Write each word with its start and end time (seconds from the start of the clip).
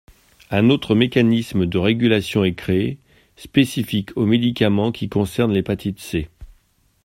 Un 0.49 0.71
autre 0.71 0.95
mécanisme 0.95 1.67
de 1.67 1.77
régulation 1.77 2.43
est 2.43 2.55
créé, 2.55 2.97
spécifique 3.35 4.09
aux 4.17 4.25
médicaments 4.25 4.91
qui 4.91 5.09
concernent 5.09 5.53
l’hépatite 5.53 5.99
C. 5.99 6.27